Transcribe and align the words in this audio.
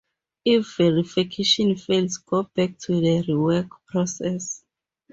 If 0.43 0.77
verification 0.77 1.75
fails, 1.75 2.17
go 2.17 2.49
back 2.55 2.75
to 2.79 2.99
the 2.99 3.21
rework 3.21 3.69
process. 3.85 4.63